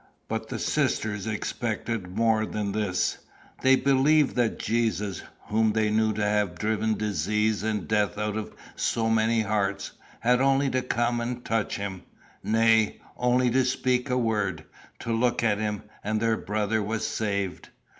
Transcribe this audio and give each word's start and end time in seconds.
But 0.27 0.49
the 0.49 0.57
sisters 0.57 1.27
expected 1.27 2.07
more 2.17 2.47
than 2.47 2.71
this: 2.71 3.19
they 3.61 3.75
believed 3.75 4.35
that 4.35 4.57
Jesus, 4.57 5.21
whom 5.45 5.73
they 5.73 5.91
knew 5.91 6.11
to 6.13 6.23
have 6.23 6.57
driven 6.57 6.95
disease 6.97 7.61
and 7.61 7.87
death 7.87 8.17
out 8.17 8.35
of 8.35 8.51
so 8.75 9.11
many 9.11 9.41
hearts, 9.41 9.91
had 10.21 10.41
only 10.41 10.71
to 10.71 10.81
come 10.81 11.21
and 11.21 11.45
touch 11.45 11.75
him 11.75 12.01
nay, 12.43 12.99
only 13.15 13.51
to 13.51 13.63
speak 13.63 14.09
a 14.09 14.17
word, 14.17 14.63
to 15.01 15.13
look 15.13 15.43
at 15.43 15.59
him, 15.59 15.83
and 16.03 16.19
their 16.19 16.35
brother 16.35 16.81
was 16.81 17.05
saved. 17.05 17.69